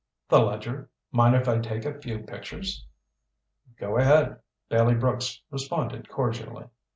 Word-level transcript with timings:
"The 0.29 0.39
Ledger. 0.39 0.89
Mind 1.11 1.35
if 1.35 1.47
I 1.47 1.59
take 1.59 1.85
a 1.85 1.93
few 2.01 2.23
pictures?" 2.23 2.87
"Go 3.79 3.97
ahead," 3.99 4.39
Bailey 4.67 4.95
Brooks 4.95 5.39
responded 5.51 6.09
cordially. 6.09 6.65